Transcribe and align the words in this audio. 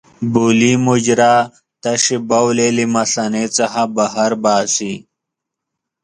بولي 0.33 0.73
مجرا 0.87 1.35
تشې 1.83 2.17
بولې 2.29 2.67
له 2.77 2.85
مثانې 2.95 3.45
څخه 3.57 3.81
بهر 3.95 4.31
باسي. 4.43 4.93